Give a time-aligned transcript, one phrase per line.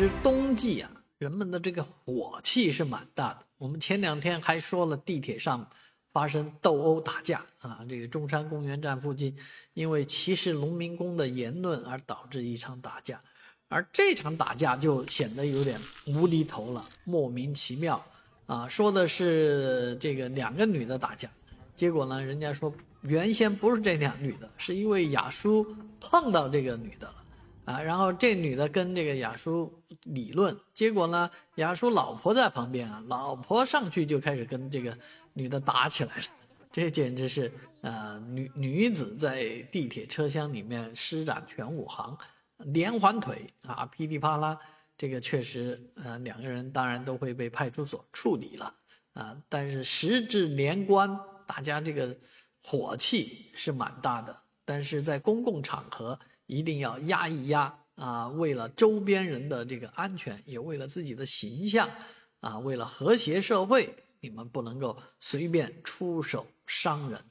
[0.00, 3.40] 实冬季啊，人们的这个火气是蛮大的。
[3.58, 5.68] 我们前两天还说了地铁上
[6.10, 9.36] 发生斗殴打架啊，这个中山公园站附近
[9.74, 13.20] 因为歧视农民工的言论而导致一场打架，
[13.68, 18.02] 而这场打架就显得有点无厘头了，莫名其妙
[18.46, 18.66] 啊。
[18.66, 21.30] 说的是这个两个女的打架，
[21.76, 22.72] 结果呢，人家说
[23.02, 27.16] 原先不是这两女的，是因为雅叔碰到这个女的了。
[27.70, 34.96] 啊，然后这女的跟这个雅叔理论，结果呢，雅叔老婆在旁边啊，老婆上去就开始跟这个
[35.34, 36.22] 女的打起来了，
[36.72, 37.52] 这简直是
[37.82, 42.18] 呃女女子在地铁车厢里面施展全武行，
[42.58, 44.58] 连环腿啊，噼里啪啦，
[44.96, 48.74] 这个确实呃两个人当然都会被派出所处理了
[49.12, 51.16] 啊，但是时至年关，
[51.46, 52.16] 大家这个
[52.62, 54.36] 火气是蛮大的，
[54.70, 56.16] 但是在公共场合。
[56.52, 58.26] 一定要压一压啊！
[58.26, 61.88] 为了周边人的这个安全，也为了自己的形象
[62.40, 67.24] 啊，为了和谐社会，你们不能够随便出手伤人。